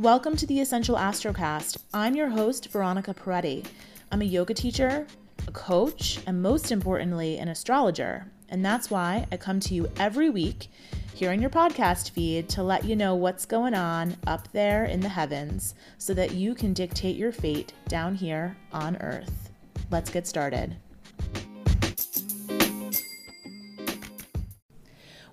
[0.00, 1.78] Welcome to the Essential Astrocast.
[1.94, 3.64] I'm your host, Veronica Peretti.
[4.10, 5.06] I'm a yoga teacher,
[5.46, 8.26] a coach, and most importantly, an astrologer.
[8.48, 10.66] And that's why I come to you every week
[11.14, 14.98] here on your podcast feed to let you know what's going on up there in
[14.98, 19.50] the heavens so that you can dictate your fate down here on Earth.
[19.92, 20.76] Let's get started.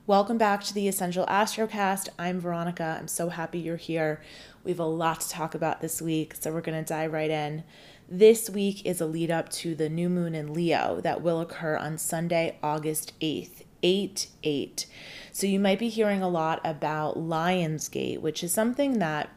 [0.07, 2.09] Welcome back to the Essential Astrocast.
[2.19, 2.97] I'm Veronica.
[2.99, 4.19] I'm so happy you're here.
[4.63, 7.31] We have a lot to talk about this week, so we're going to dive right
[7.31, 7.63] in.
[8.07, 11.77] This week is a lead up to the new moon in Leo that will occur
[11.77, 14.85] on Sunday, August 8th, 8 8.
[15.31, 19.29] So you might be hearing a lot about Lionsgate, which is something that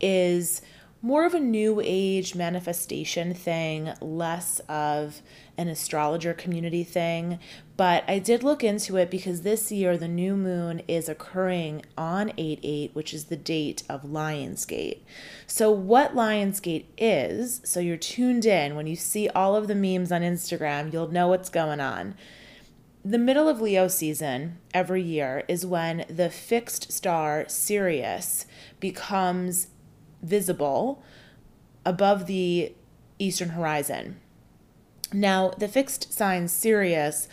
[0.00, 0.62] is
[1.06, 5.22] more of a new age manifestation thing, less of
[5.56, 7.38] an astrologer community thing.
[7.76, 12.32] But I did look into it because this year the new moon is occurring on
[12.36, 14.98] 8 8, which is the date of Lionsgate.
[15.46, 20.10] So, what Lionsgate is, so you're tuned in, when you see all of the memes
[20.10, 22.16] on Instagram, you'll know what's going on.
[23.04, 28.46] The middle of Leo season every year is when the fixed star Sirius
[28.80, 29.68] becomes
[30.26, 31.02] visible
[31.84, 32.74] above the
[33.18, 34.20] eastern horizon.
[35.12, 37.28] Now, the fixed sign Sirius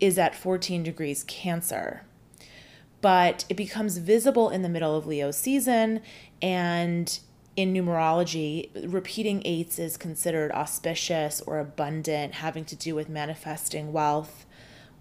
[0.00, 2.04] is at 14 degrees Cancer,
[3.00, 6.00] but it becomes visible in the middle of Leo season.
[6.40, 7.18] And
[7.56, 14.46] in numerology, repeating eights is considered auspicious or abundant, having to do with manifesting wealth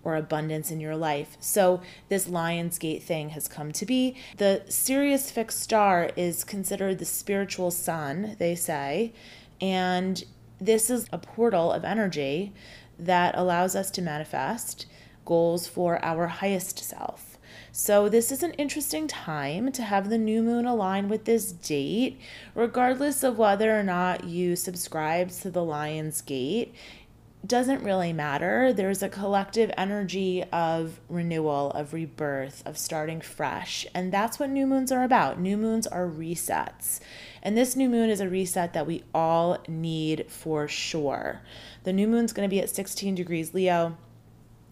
[0.04, 1.38] or abundance in your life.
[1.40, 4.16] So, this Lionsgate thing has come to be.
[4.38, 9.14] The Sirius fixed star is considered the spiritual sun, they say,
[9.60, 10.24] and
[10.60, 12.54] this is a portal of energy
[12.98, 14.86] that allows us to manifest
[15.26, 17.32] goals for our highest self.
[17.74, 22.20] So, this is an interesting time to have the new moon align with this date,
[22.54, 26.76] regardless of whether or not you subscribe to the Lion's Gate
[27.46, 28.72] doesn't really matter.
[28.72, 33.86] There's a collective energy of renewal, of rebirth, of starting fresh.
[33.96, 35.40] And that's what new moons are about.
[35.40, 37.00] New moons are resets.
[37.42, 41.42] And this new moon is a reset that we all need for sure.
[41.84, 43.98] The new moon's going to be at 16 degrees Leo.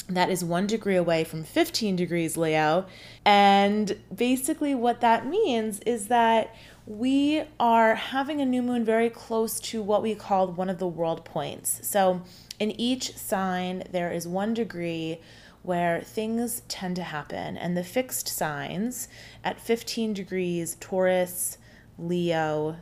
[0.08, 2.85] That is one degree away from 15 degrees Leo.
[3.25, 9.59] And basically, what that means is that we are having a new moon very close
[9.59, 11.88] to what we called one of the world points.
[11.88, 12.22] So,
[12.59, 15.20] in each sign, there is one degree
[15.64, 17.58] where things tend to happen.
[17.58, 19.08] And the fixed signs
[19.44, 21.58] at 15 degrees Taurus,
[21.97, 22.78] Leo,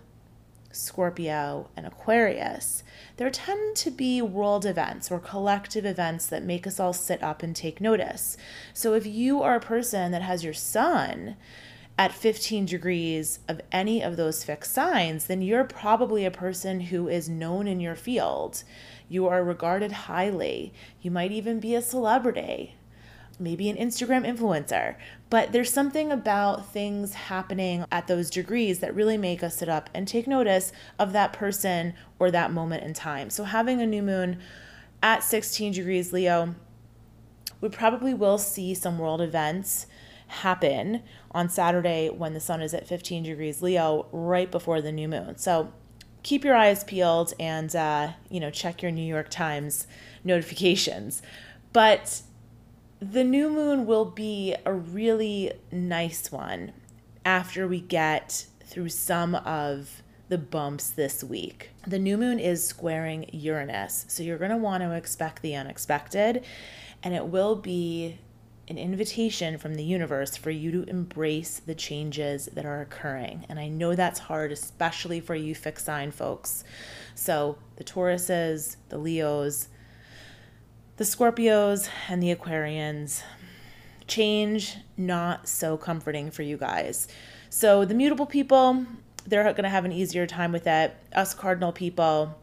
[0.71, 2.83] Scorpio, and Aquarius,
[3.17, 7.41] there tend to be world events or collective events that make us all sit up
[7.41, 8.37] and take notice.
[8.73, 11.35] So if you are a person that has your sun,
[11.99, 17.07] at 15 degrees of any of those fixed signs, then you're probably a person who
[17.07, 18.63] is known in your field.
[19.09, 20.73] You are regarded highly.
[21.01, 22.75] You might even be a celebrity,
[23.39, 24.95] maybe an Instagram influencer.
[25.29, 29.89] But there's something about things happening at those degrees that really make us sit up
[29.93, 33.29] and take notice of that person or that moment in time.
[33.29, 34.39] So having a new moon
[35.01, 36.55] at 16 degrees Leo,
[37.61, 39.87] we probably will see some world events
[40.27, 41.01] happen
[41.31, 45.37] on Saturday when the sun is at 15 degrees Leo right before the new moon.
[45.37, 45.71] So
[46.27, 49.87] keep your eyes peeled and uh, you know check your New York Times
[50.25, 51.21] notifications.
[51.71, 52.21] But
[52.99, 56.73] the new moon will be a really nice one
[57.23, 61.69] after we get through some of the bumps this week.
[61.87, 66.43] The new moon is squaring Uranus, so you're going to want to expect the unexpected,
[67.03, 68.17] and it will be
[68.67, 73.45] an invitation from the universe for you to embrace the changes that are occurring.
[73.47, 76.63] And I know that's hard, especially for you fixed sign folks.
[77.15, 79.69] So, the Tauruses, the Leos,
[80.97, 83.23] the Scorpios, and the Aquarians.
[84.07, 87.07] Change not so comforting for you guys.
[87.49, 88.85] So, the mutable people,
[89.25, 90.95] they're going to have an easier time with it.
[91.13, 92.37] Us cardinal people,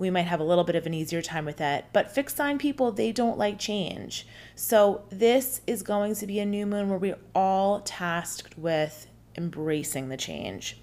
[0.00, 1.92] we might have a little bit of an easier time with that.
[1.92, 4.26] But fixed sign people, they don't like change.
[4.54, 9.06] So this is going to be a new moon where we're all tasked with
[9.36, 10.78] embracing the change.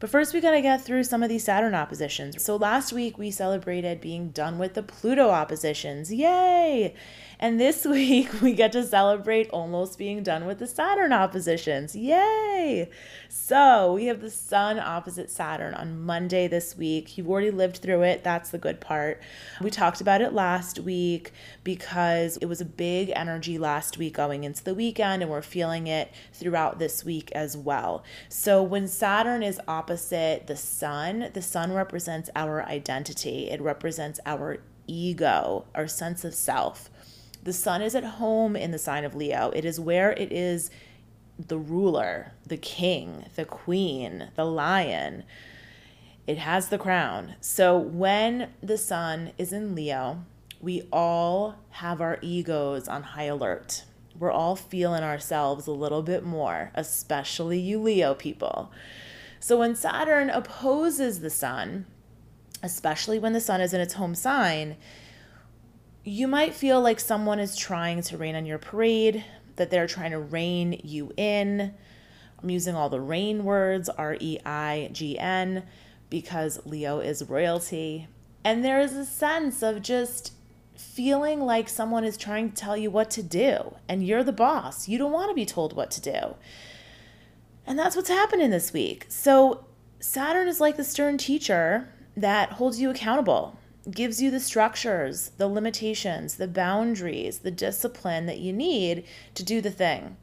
[0.00, 2.42] But first, we got to get through some of these Saturn oppositions.
[2.42, 6.12] So last week, we celebrated being done with the Pluto oppositions.
[6.12, 6.96] Yay!
[7.42, 11.96] And this week we get to celebrate almost being done with the Saturn oppositions.
[11.96, 12.88] Yay!
[13.28, 17.18] So we have the Sun opposite Saturn on Monday this week.
[17.18, 18.22] You've already lived through it.
[18.22, 19.20] That's the good part.
[19.60, 21.32] We talked about it last week
[21.64, 25.88] because it was a big energy last week going into the weekend, and we're feeling
[25.88, 28.04] it throughout this week as well.
[28.28, 34.58] So when Saturn is opposite the Sun, the Sun represents our identity, it represents our
[34.86, 36.88] ego, our sense of self.
[37.42, 39.50] The sun is at home in the sign of Leo.
[39.50, 40.70] It is where it is
[41.38, 45.24] the ruler, the king, the queen, the lion.
[46.26, 47.34] It has the crown.
[47.40, 50.24] So when the sun is in Leo,
[50.60, 53.84] we all have our egos on high alert.
[54.16, 58.70] We're all feeling ourselves a little bit more, especially you Leo people.
[59.40, 61.86] So when Saturn opposes the sun,
[62.62, 64.76] especially when the sun is in its home sign,
[66.04, 69.24] you might feel like someone is trying to rain on your parade,
[69.56, 71.74] that they're trying to rein you in.
[72.42, 75.64] I'm using all the rain words, R E I G N,
[76.10, 78.08] because Leo is royalty.
[78.44, 80.32] And there is a sense of just
[80.74, 84.88] feeling like someone is trying to tell you what to do, and you're the boss.
[84.88, 86.34] You don't want to be told what to do.
[87.64, 89.06] And that's what's happening this week.
[89.08, 89.66] So,
[90.00, 93.56] Saturn is like the stern teacher that holds you accountable
[93.90, 99.60] gives you the structures, the limitations, the boundaries, the discipline that you need to do
[99.60, 100.16] the thing.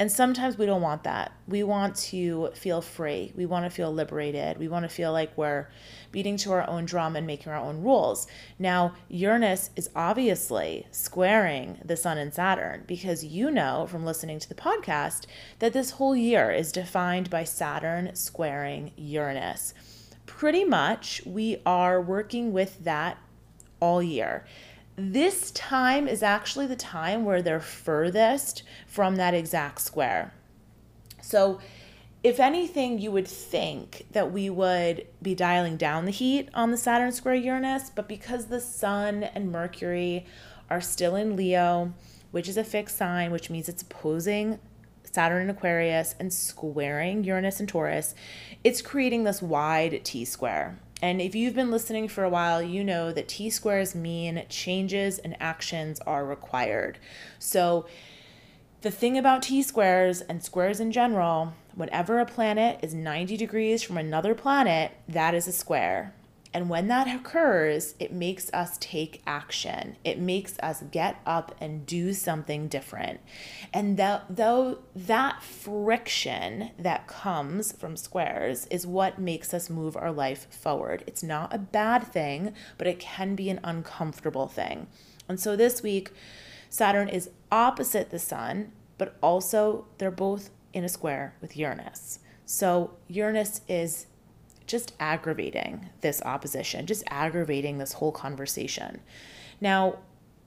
[0.00, 1.32] And sometimes we don't want that.
[1.48, 3.32] We want to feel free.
[3.34, 4.56] We want to feel liberated.
[4.56, 5.66] We want to feel like we're
[6.12, 8.28] beating to our own drum and making our own rules.
[8.60, 14.48] Now, Uranus is obviously squaring the Sun and Saturn because you know from listening to
[14.48, 15.26] the podcast
[15.58, 19.74] that this whole year is defined by Saturn squaring Uranus
[20.28, 23.18] pretty much we are working with that
[23.80, 24.44] all year.
[24.94, 30.32] This time is actually the time where they're furthest from that exact square.
[31.22, 31.58] So,
[32.22, 36.76] if anything, you would think that we would be dialing down the heat on the
[36.76, 40.26] Saturn square Uranus, but because the Sun and Mercury
[40.68, 41.94] are still in Leo,
[42.32, 44.58] which is a fixed sign, which means it's opposing
[45.18, 48.14] Saturn in Aquarius and squaring Uranus and Taurus,
[48.62, 50.78] it's creating this wide T square.
[51.02, 55.18] And if you've been listening for a while, you know that T squares mean changes
[55.18, 56.98] and actions are required.
[57.40, 57.86] So,
[58.82, 63.82] the thing about T squares and squares in general, whenever a planet is 90 degrees
[63.82, 66.14] from another planet, that is a square.
[66.54, 69.96] And when that occurs, it makes us take action.
[70.02, 73.20] It makes us get up and do something different.
[73.72, 80.12] And that, though that friction that comes from squares is what makes us move our
[80.12, 81.04] life forward.
[81.06, 84.86] It's not a bad thing, but it can be an uncomfortable thing.
[85.28, 86.12] And so this week,
[86.70, 92.20] Saturn is opposite the sun, but also they're both in a square with Uranus.
[92.46, 94.06] So Uranus is
[94.68, 99.00] just aggravating this opposition, just aggravating this whole conversation.
[99.60, 99.98] Now,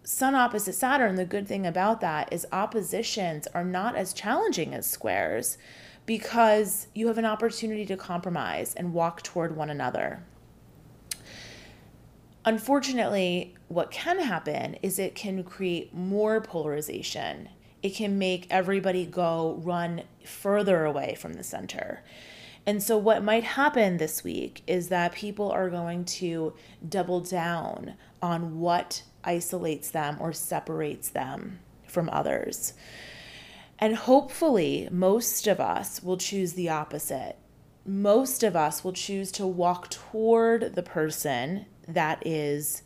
[0.04, 4.90] Sun opposite Saturn, the good thing about that is oppositions are not as challenging as
[4.90, 5.60] squares
[6.08, 10.24] because you have an opportunity to compromise and walk toward one another.
[12.44, 17.50] Unfortunately, what can happen is it can create more polarization.
[17.84, 22.02] It can make everybody go run further away from the center.
[22.66, 26.54] And so, what might happen this week is that people are going to
[26.88, 32.74] double down on what isolates them or separates them from others.
[33.80, 37.36] And hopefully, most of us will choose the opposite.
[37.84, 42.84] Most of us will choose to walk toward the person that is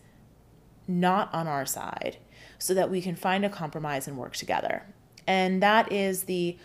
[0.88, 2.18] not on our side
[2.58, 4.86] so that we can find a compromise and work together.
[5.28, 6.58] And that is the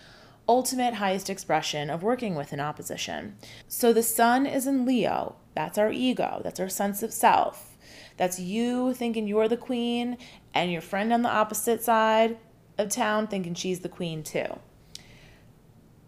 [0.51, 3.37] ultimate highest expression of working with an opposition.
[3.69, 5.37] So the sun is in Leo.
[5.55, 7.79] That's our ego, that's our sense of self.
[8.17, 10.19] That's you thinking you're the queen,
[10.53, 12.37] and your friend on the opposite side
[12.79, 14.59] of town thinking she's the queen too.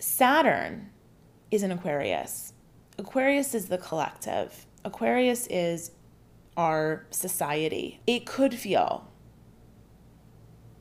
[0.01, 0.91] Saturn
[1.53, 2.53] is an Aquarius.
[2.99, 4.67] Aquarius is the collective.
[4.85, 5.93] Aquarius is
[6.57, 8.01] our society.
[8.09, 9.09] It could feel,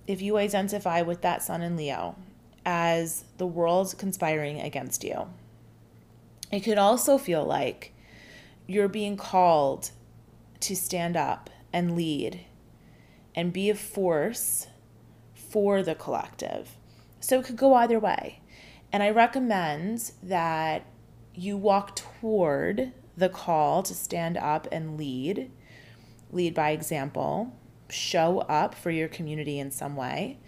[0.07, 2.15] if you identify with that sun in Leo,
[2.65, 5.27] as the world conspiring against you.
[6.51, 7.93] It could also feel like
[8.67, 9.91] you're being called
[10.61, 12.41] to stand up and lead
[13.33, 14.67] and be a force
[15.33, 16.75] for the collective.
[17.19, 18.41] So it could go either way.
[18.91, 20.85] And I recommend that
[21.33, 25.51] you walk toward the call to stand up and lead,
[26.31, 27.53] lead by example,
[27.89, 30.39] show up for your community in some way.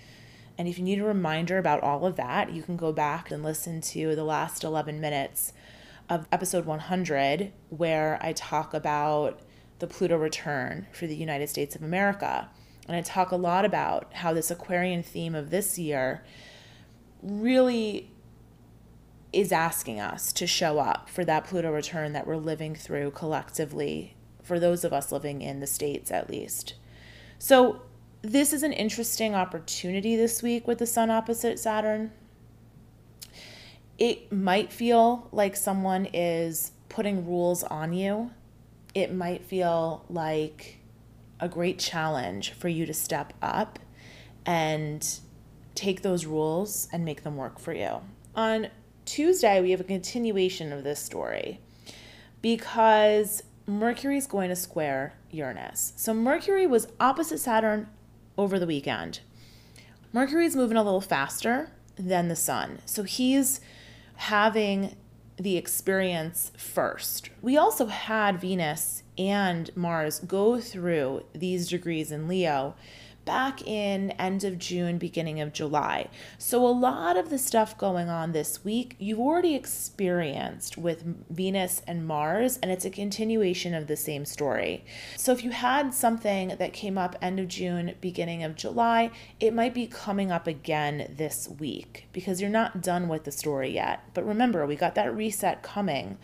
[0.58, 3.44] And if you need a reminder about all of that, you can go back and
[3.44, 5.54] listen to the last 11 minutes
[6.10, 9.40] of episode 100, where I talk about
[9.80, 12.50] the Pluto return for the United States of America.
[12.88, 16.24] And I talk a lot about how this Aquarian theme of this year
[17.22, 18.12] really
[19.32, 24.16] is asking us to show up for that Pluto return that we're living through collectively,
[24.44, 26.76] for those of us living in the States at least.
[27.40, 27.82] So,
[28.24, 32.12] this is an interesting opportunity this week with the Sun opposite Saturn.
[33.98, 38.32] It might feel like someone is putting rules on you.
[38.96, 40.80] It might feel like
[41.42, 43.78] a great challenge for you to step up
[44.46, 45.20] and
[45.76, 48.00] take those rules and make them work for you.
[48.36, 48.68] On
[49.04, 51.60] Tuesday, we have a continuation of this story
[52.42, 55.92] because Mercury is going to square Uranus.
[55.98, 57.90] So Mercury was opposite Saturn
[58.38, 59.20] over the weekend.
[60.12, 62.80] Mercury is moving a little faster than the sun.
[62.86, 63.60] So he's
[64.16, 64.96] having
[65.38, 67.30] the experience first.
[67.42, 72.76] We also had Venus and Mars go through these degrees in Leo
[73.26, 76.10] back in end of June, beginning of July.
[76.38, 81.82] So a lot of the stuff going on this week, you've already experienced with Venus
[81.88, 84.84] and Mars, and it's a continuation of the same story.
[85.18, 89.54] So if you had something that came up end of June, beginning of July, it
[89.54, 94.04] might be coming up again this week because you're not done with the story yet.
[94.14, 96.18] But remember, we got that reset coming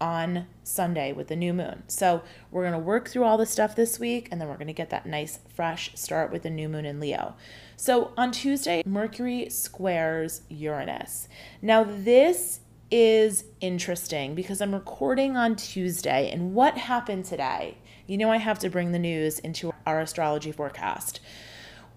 [0.00, 1.82] on Sunday with the new moon.
[1.86, 4.66] So we're going to work through all the stuff this week and then we're going
[4.66, 7.34] to get that nice fresh start with the new moon in Leo.
[7.76, 11.28] So on Tuesday, Mercury squares Uranus.
[11.62, 12.60] Now, this
[12.90, 17.78] is interesting because I'm recording on Tuesday and what happened today?
[18.06, 21.20] You know, I have to bring the news into our astrology forecast.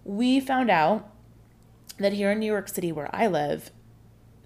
[0.04, 1.10] We found out
[2.00, 3.72] that here in New York City, where I live,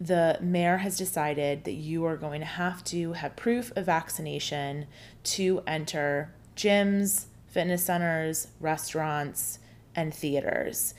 [0.01, 4.87] the mayor has decided that you are going to have to have proof of vaccination
[5.23, 9.59] to enter gyms, fitness centers, restaurants,
[9.95, 10.95] and theaters.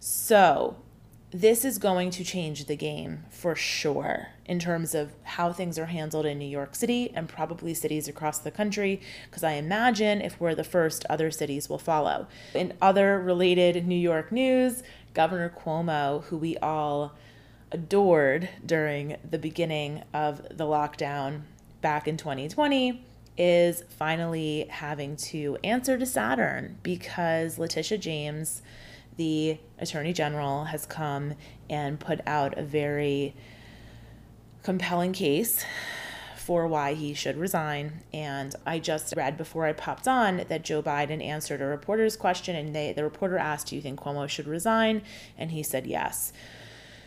[0.00, 0.76] So,
[1.32, 5.86] this is going to change the game for sure in terms of how things are
[5.86, 10.40] handled in New York City and probably cities across the country, because I imagine if
[10.40, 12.26] we're the first, other cities will follow.
[12.54, 14.82] In other related New York news,
[15.12, 17.12] Governor Cuomo, who we all
[17.72, 21.42] adored during the beginning of the lockdown
[21.80, 23.04] back in 2020
[23.38, 28.62] is finally having to answer to Saturn because Letitia James,
[29.16, 31.34] the Attorney General, has come
[31.68, 33.34] and put out a very
[34.62, 35.64] compelling case
[36.46, 38.04] for why he should resign.
[38.12, 42.54] And I just read before I popped on that Joe Biden answered a reporter's question,
[42.54, 45.02] and they, the reporter asked, Do you think Cuomo should resign?
[45.36, 46.32] And he said yes.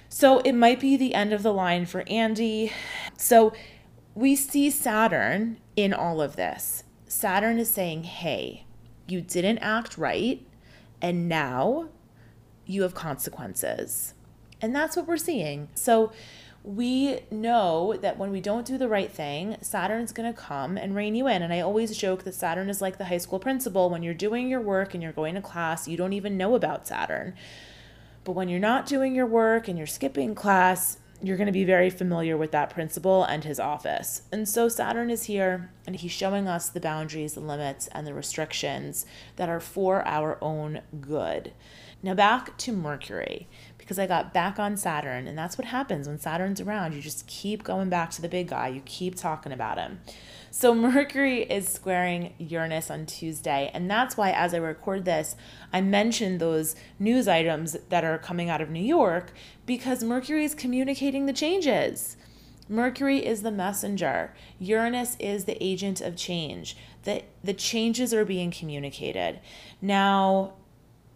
[0.09, 2.73] So it might be the end of the line for Andy.
[3.15, 3.53] So
[4.15, 6.83] we see Saturn in all of this.
[7.07, 8.65] Saturn is saying, hey,
[9.07, 10.45] you didn't act right,
[11.01, 11.89] and now
[12.65, 14.13] you have consequences.
[14.61, 15.69] And that's what we're seeing.
[15.73, 16.11] So
[16.63, 20.95] we know that when we don't do the right thing, Saturn's going to come and
[20.95, 21.41] rein you in.
[21.41, 23.89] And I always joke that Saturn is like the high school principal.
[23.89, 26.85] When you're doing your work and you're going to class, you don't even know about
[26.85, 27.35] Saturn.
[28.29, 31.63] But when you're not doing your work and you're skipping class, you're going to be
[31.63, 34.21] very familiar with that principal and his office.
[34.31, 38.13] And so Saturn is here and he's showing us the boundaries, the limits, and the
[38.13, 39.07] restrictions
[39.37, 41.53] that are for our own good.
[42.03, 43.47] Now back to Mercury,
[43.79, 46.93] because I got back on Saturn, and that's what happens when Saturn's around.
[46.93, 50.01] You just keep going back to the big guy, you keep talking about him.
[50.51, 55.35] So Mercury is squaring Uranus on Tuesday, and that's why as I record this,
[55.71, 59.31] I mentioned those news items that are coming out of New York
[59.67, 62.17] because Mercury is communicating the changes.
[62.67, 64.33] Mercury is the messenger.
[64.59, 66.75] Uranus is the agent of change.
[67.03, 69.39] The, the changes are being communicated.
[69.81, 70.53] Now,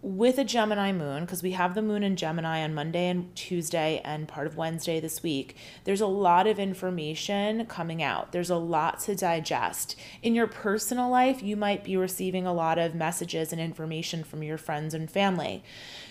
[0.03, 4.01] with a Gemini moon, because we have the moon in Gemini on Monday and Tuesday
[4.03, 5.55] and part of Wednesday this week,
[5.85, 8.33] there's a lot of information coming out.
[8.33, 9.95] There's a lot to digest.
[10.21, 14.43] In your personal life, you might be receiving a lot of messages and information from
[14.43, 15.63] your friends and family.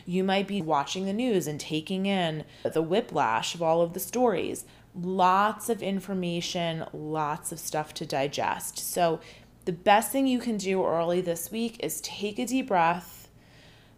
[0.06, 4.00] You might be watching the news and taking in the whiplash of all of the
[4.00, 4.64] stories.
[4.94, 8.78] Lots of information, lots of stuff to digest.
[8.78, 9.20] So,
[9.64, 13.22] the best thing you can do early this week is take a deep breath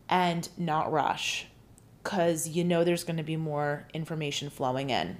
[0.08, 1.46] and not rush
[2.02, 5.16] because you know there's going to be more information flowing in.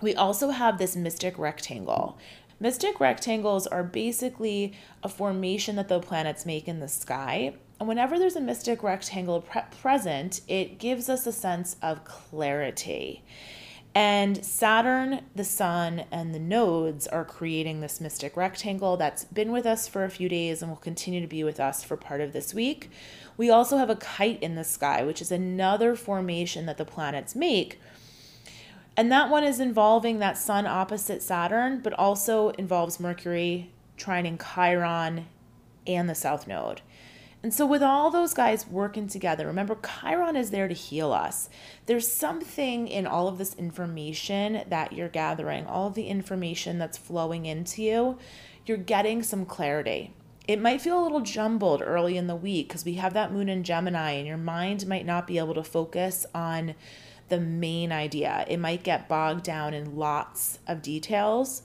[0.00, 2.18] We also have this mystic rectangle.
[2.58, 7.54] Mystic rectangles are basically a formation that the planets make in the sky.
[7.78, 13.22] And whenever there's a mystic rectangle pre- present, it gives us a sense of clarity.
[13.94, 19.64] And Saturn, the Sun, and the nodes are creating this mystic rectangle that's been with
[19.64, 22.34] us for a few days and will continue to be with us for part of
[22.34, 22.90] this week.
[23.36, 27.34] We also have a kite in the sky, which is another formation that the planets
[27.34, 27.80] make.
[28.96, 35.26] And that one is involving that Sun opposite Saturn, but also involves Mercury, trining Chiron,
[35.86, 36.80] and the South Node.
[37.42, 41.48] And so, with all those guys working together, remember, Chiron is there to heal us.
[41.84, 46.98] There's something in all of this information that you're gathering, all of the information that's
[46.98, 48.18] flowing into you,
[48.64, 50.12] you're getting some clarity.
[50.48, 53.48] It might feel a little jumbled early in the week because we have that moon
[53.48, 56.74] in Gemini, and your mind might not be able to focus on
[57.28, 58.44] the main idea.
[58.48, 61.62] It might get bogged down in lots of details.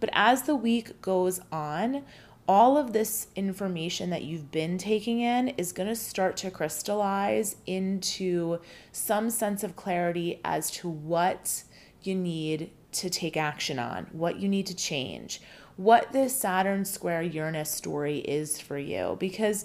[0.00, 2.04] But as the week goes on,
[2.48, 7.56] all of this information that you've been taking in is going to start to crystallize
[7.66, 8.58] into
[8.90, 11.62] some sense of clarity as to what
[12.02, 15.40] you need to take action on, what you need to change,
[15.76, 19.16] what this Saturn square Uranus story is for you.
[19.18, 19.64] Because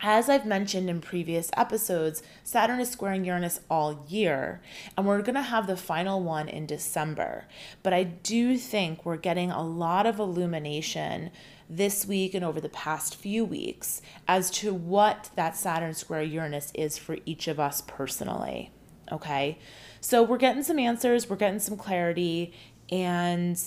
[0.00, 4.60] as I've mentioned in previous episodes, Saturn is squaring Uranus all year,
[4.96, 7.46] and we're going to have the final one in December.
[7.82, 11.30] But I do think we're getting a lot of illumination
[11.68, 16.70] this week and over the past few weeks as to what that Saturn square Uranus
[16.74, 18.70] is for each of us personally.
[19.10, 19.58] Okay,
[20.00, 22.52] so we're getting some answers, we're getting some clarity,
[22.90, 23.60] and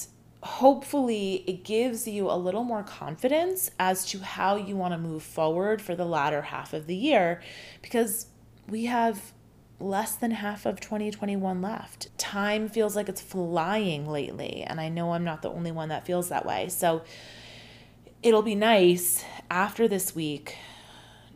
[0.43, 5.21] hopefully it gives you a little more confidence as to how you want to move
[5.21, 7.41] forward for the latter half of the year
[7.81, 8.25] because
[8.67, 9.33] we have
[9.79, 12.15] less than half of 2021 left.
[12.17, 16.05] Time feels like it's flying lately, and I know I'm not the only one that
[16.05, 16.69] feels that way.
[16.69, 17.03] So
[18.24, 20.57] it'll be nice after this week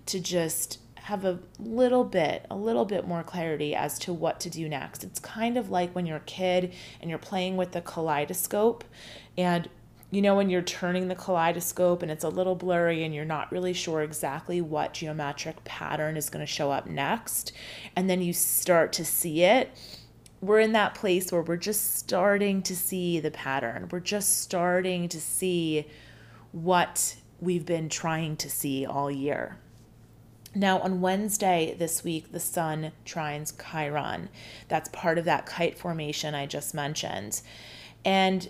[0.08, 4.50] to just have a little bit, a little bit more clarity as to what to
[4.50, 5.04] do next.
[5.04, 8.84] It's kind of like when you're a kid and you're playing with the kaleidoscope
[9.38, 9.70] and
[10.10, 13.52] you know when you're turning the kaleidoscope and it's a little blurry and you're not
[13.52, 17.52] really sure exactly what geometric pattern is going to show up next
[17.96, 19.78] and then you start to see it
[20.42, 25.10] we're in that place where we're just starting to see the pattern we're just starting
[25.10, 25.86] to see
[26.52, 29.58] what we've been trying to see all year
[30.58, 34.30] now, on Wednesday this week, the sun trines Chiron.
[34.70, 37.42] That's part of that kite formation I just mentioned.
[38.06, 38.48] And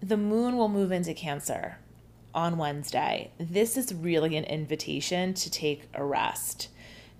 [0.00, 1.78] the moon will move into Cancer
[2.34, 3.30] on Wednesday.
[3.38, 6.68] This is really an invitation to take a rest.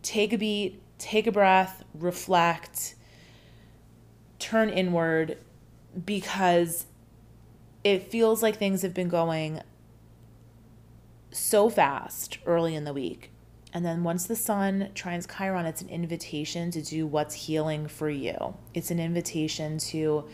[0.02, 2.94] Take a beat, take a breath, reflect,
[4.38, 5.36] turn inward
[6.06, 6.86] because
[7.84, 9.60] it feels like things have been going
[11.30, 13.32] so fast early in the week
[13.72, 18.08] and then once the sun trines Chiron, it's an invitation to do what's healing for
[18.08, 18.54] you.
[18.72, 20.24] It's an invitation to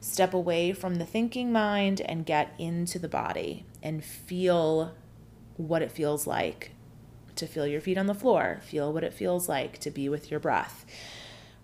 [0.00, 4.94] step away from the thinking mind and get into the body and feel
[5.56, 6.72] what it feels like
[7.36, 10.30] to feel your feet on the floor, feel what it feels like to be with
[10.30, 10.84] your breath.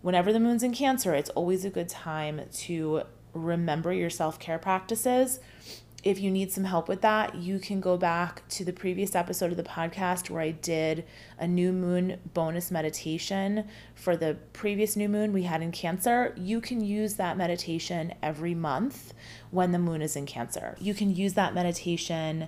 [0.02, 3.02] Whenever the moon's in Cancer, it's always a good time to
[3.35, 5.40] remember your self care practices
[6.04, 9.50] if you need some help with that, you can go back to the previous episode
[9.50, 11.04] of the podcast where I did
[11.38, 16.34] a new moon bonus meditation for the previous new moon we had in Cancer.
[16.37, 19.12] You can use that meditation every month
[19.50, 20.76] when the moon is in Cancer.
[20.78, 22.46] You can use that meditation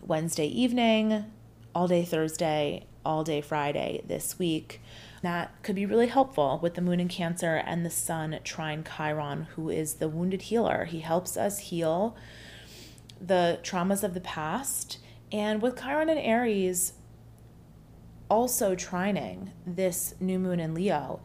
[0.00, 1.26] Wednesday evening,
[1.74, 4.80] all day Thursday, all day Friday this week.
[5.20, 9.48] That could be really helpful with the moon in Cancer and the sun trine Chiron,
[9.54, 10.86] who is the wounded healer.
[10.86, 12.16] He helps us heal
[13.20, 14.98] the traumas of the past.
[15.32, 16.94] And with Chiron and Aries
[18.28, 21.20] also trining this new moon in Leo,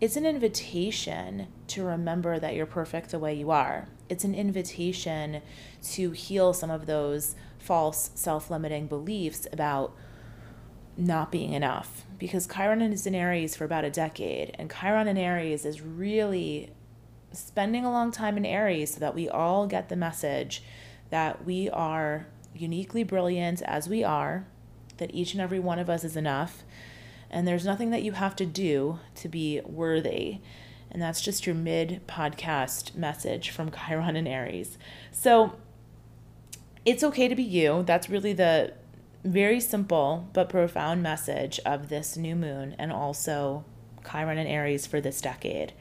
[0.00, 3.88] it's an invitation to remember that you're perfect the way you are.
[4.08, 5.42] It's an invitation
[5.92, 9.94] to heal some of those false self limiting beliefs about
[10.96, 12.04] not being enough.
[12.18, 16.72] Because Chiron is in Aries for about a decade, and Chiron in Aries is really
[17.32, 20.62] spending a long time in Aries so that we all get the message
[21.10, 24.46] that we are uniquely brilliant as we are,
[24.98, 26.64] that each and every one of us is enough,
[27.30, 30.38] and there's nothing that you have to do to be worthy.
[30.90, 34.78] And that's just your mid podcast message from Chiron and Aries.
[35.10, 35.56] So
[36.84, 37.82] it's okay to be you.
[37.84, 38.72] That's really the
[39.24, 43.64] very simple but profound message of this new moon and also
[44.08, 45.72] Chiron and Aries for this decade.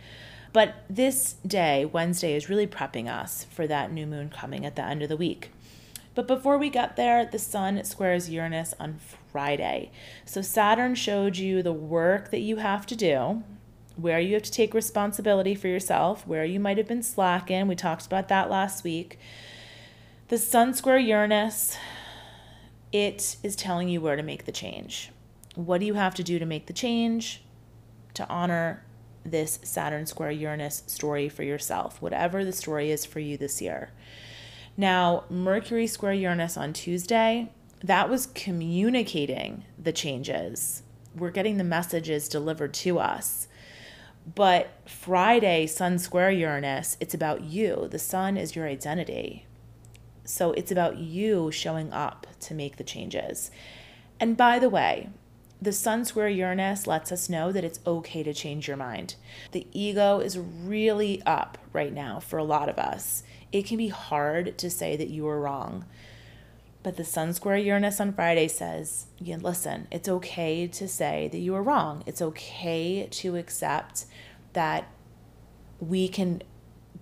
[0.55, 4.85] But this day, Wednesday, is really prepping us for that new moon coming at the
[4.85, 5.51] end of the week.
[6.13, 9.01] But before we get there, the sun squares Uranus on
[9.33, 9.91] Friday.
[10.23, 13.43] So Saturn showed you the work that you have to do,
[13.97, 17.67] where you have to take responsibility for yourself, where you might have been slacking.
[17.67, 19.19] We talked about that last week.
[20.29, 21.77] The sun square Uranus,
[22.93, 25.11] it is telling you where to make the change.
[25.55, 27.43] What do you have to do to make the change?
[28.13, 28.84] To honor
[29.25, 33.91] this Saturn square Uranus story for yourself, whatever the story is for you this year.
[34.77, 37.51] Now, Mercury square Uranus on Tuesday,
[37.83, 40.83] that was communicating the changes.
[41.15, 43.47] We're getting the messages delivered to us.
[44.33, 47.87] But Friday, Sun square Uranus, it's about you.
[47.89, 49.45] The sun is your identity.
[50.23, 53.51] So it's about you showing up to make the changes.
[54.19, 55.09] And by the way,
[55.61, 59.15] the Sun square Uranus lets us know that it's okay to change your mind.
[59.51, 63.23] The ego is really up right now for a lot of us.
[63.51, 65.85] It can be hard to say that you were wrong.
[66.83, 71.39] But the Sun square Uranus on Friday says, yeah, listen, it's okay to say that
[71.39, 72.03] you were wrong.
[72.05, 74.05] It's okay to accept
[74.53, 74.87] that
[75.79, 76.43] we can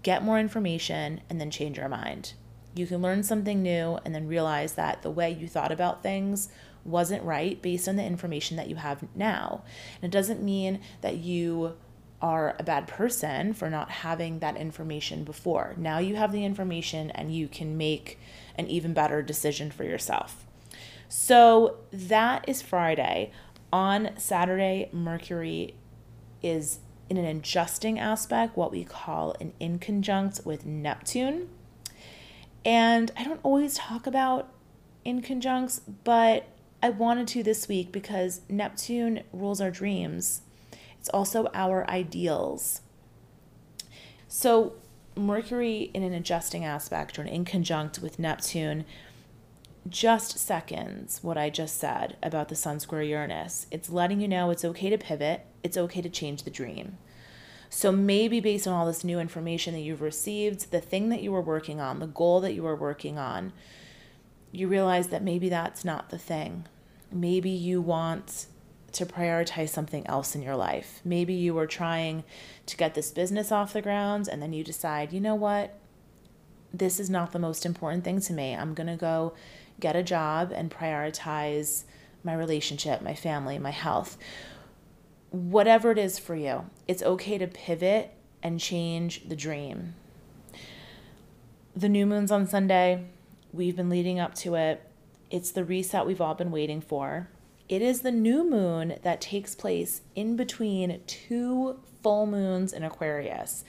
[0.04, 2.34] get more information and then change our mind.
[2.76, 6.50] You can learn something new and then realize that the way you thought about things
[6.86, 9.64] wasn't right based on the information that you have now.
[10.02, 11.76] And it doesn't mean that you
[12.22, 15.76] are a bad person for not having that information before.
[15.78, 18.18] Now you have the information and you can make
[18.56, 20.46] an even better decision for yourself.
[21.10, 23.32] So that is Friday.
[23.72, 25.76] On Saturday, Mercury
[26.42, 31.50] is in an adjusting aspect, what we call an inconjunct with Neptune.
[32.64, 34.50] And I don't always talk about
[35.06, 36.48] inconjuncts, but
[36.84, 40.42] I wanted to this week because Neptune rules our dreams.
[41.00, 42.82] It's also our ideals.
[44.28, 44.74] So,
[45.16, 48.84] Mercury in an adjusting aspect or an inconjunct with Neptune
[49.88, 53.66] just seconds what I just said about the Sun square Uranus.
[53.72, 56.98] It's letting you know it's okay to pivot, it's okay to change the dream.
[57.70, 61.32] So maybe based on all this new information that you've received, the thing that you
[61.32, 63.54] were working on, the goal that you were working on,
[64.52, 66.66] you realize that maybe that's not the thing.
[67.14, 68.48] Maybe you want
[68.94, 71.02] to prioritize something else in your life.
[71.04, 72.24] Maybe you were trying
[72.66, 75.78] to get this business off the ground and then you decide, you know what?
[76.74, 78.56] This is not the most important thing to me.
[78.56, 79.34] I'm going to go
[79.80, 81.84] get a job and prioritize
[82.24, 84.18] my relationship, my family, my health.
[85.30, 89.96] Whatever it is for you, it's okay to pivot and change the dream.
[91.76, 93.06] The new moon's on Sunday.
[93.52, 94.88] We've been leading up to it.
[95.34, 97.28] It's the reset we've all been waiting for.
[97.68, 103.64] It is the new moon that takes place in between two full moons in Aquarius.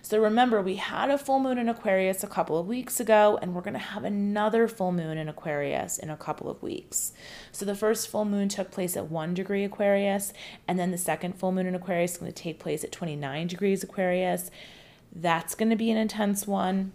[0.00, 3.54] So remember, we had a full moon in Aquarius a couple of weeks ago, and
[3.54, 7.12] we're going to have another full moon in Aquarius in a couple of weeks.
[7.52, 10.32] So the first full moon took place at 1 degree Aquarius,
[10.66, 13.48] and then the second full moon in Aquarius is going to take place at 29
[13.48, 14.50] degrees Aquarius.
[15.14, 16.94] That's going to be an intense one.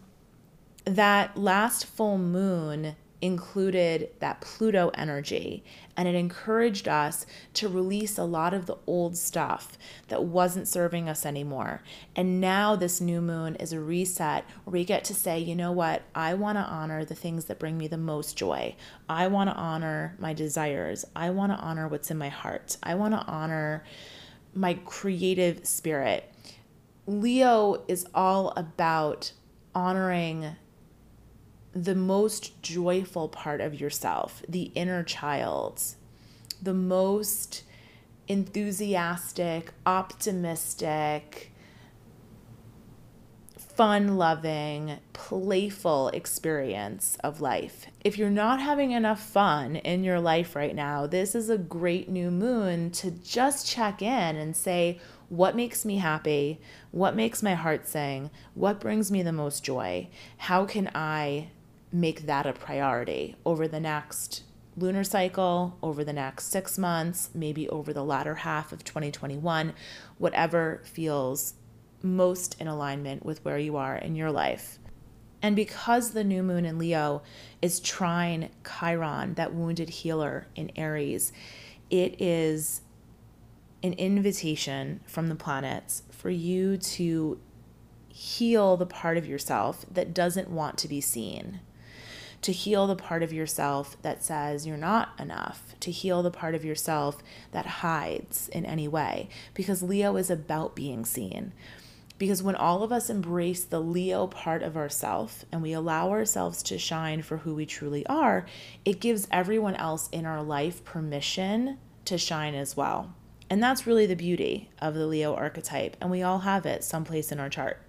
[0.86, 5.64] That last full moon included that Pluto energy
[5.96, 7.26] and it encouraged us
[7.56, 9.78] to release a lot of the old stuff
[10.10, 11.82] that wasn't serving us anymore.
[12.16, 15.72] And now this new moon is a reset where we get to say, you know
[15.72, 18.76] what, I want to honor the things that bring me the most joy.
[19.10, 21.04] I want to honor my desires.
[21.16, 22.78] I want to honor what's in my heart.
[22.84, 23.84] I want to honor
[24.54, 26.32] my creative spirit.
[27.08, 29.32] Leo is all about
[29.74, 30.56] honoring
[31.84, 35.82] the most joyful part of yourself, the inner child,
[36.62, 37.64] the most
[38.28, 41.52] enthusiastic, optimistic,
[43.58, 47.86] fun loving, playful experience of life.
[48.04, 52.10] If you're not having enough fun in your life right now, this is a great
[52.10, 56.60] new moon to just check in and say, what makes me happy?
[56.92, 58.32] What makes my heart sing?
[58.56, 60.08] What brings me the most joy?
[60.38, 61.50] How can I
[62.00, 64.44] make that a priority over the next
[64.76, 69.74] lunar cycle, over the next six months, maybe over the latter half of 2021,
[70.20, 71.56] whatever feels
[72.04, 74.78] most in alignment with where you are in your life.
[75.42, 77.24] And because the new moon in Leo
[77.62, 81.32] is trine Chiron, that wounded healer in Aries,
[81.90, 82.82] it is
[83.82, 87.40] an invitation from the planets for you to
[88.10, 91.60] heal the part of yourself that doesn't want to be seen
[92.42, 96.56] to heal the part of yourself that says you're not enough, to heal the part
[96.56, 97.18] of yourself
[97.52, 101.54] that hides in any way, because Leo is about being seen.
[102.18, 106.64] Because when all of us embrace the Leo part of ourself and we allow ourselves
[106.64, 108.48] to shine for who we truly are,
[108.84, 113.14] it gives everyone else in our life permission to shine as well.
[113.50, 115.96] And that's really the beauty of the Leo archetype.
[116.02, 117.80] And we all have it someplace in our chart.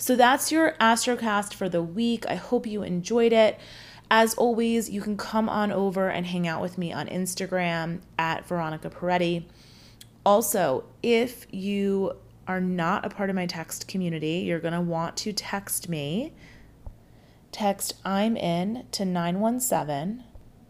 [0.00, 2.24] So that's your Astrocast for the week.
[2.26, 3.60] I hope you enjoyed it.
[4.10, 8.46] As always, you can come on over and hang out with me on Instagram at
[8.48, 9.44] Veronica Peretti.
[10.24, 12.16] Also, if you
[12.48, 16.32] are not a part of my text community, you're going to want to text me.
[17.52, 20.24] Text I'm in to 917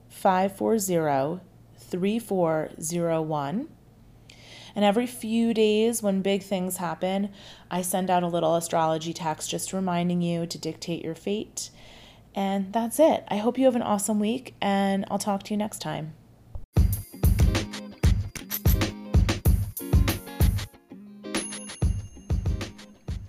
[0.08, 1.40] 540
[1.78, 3.68] 3401.
[4.74, 7.30] And every few days, when big things happen,
[7.70, 11.70] I send out a little astrology text just reminding you to dictate your fate.
[12.34, 13.24] And that's it.
[13.28, 16.14] I hope you have an awesome week, and I'll talk to you next time.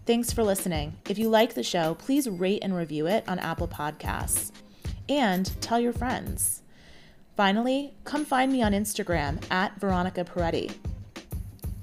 [0.05, 0.97] Thanks for listening.
[1.07, 4.51] If you like the show, please rate and review it on Apple Podcasts.
[5.07, 6.63] And tell your friends.
[7.37, 10.75] Finally, come find me on Instagram at Veronica Peretti.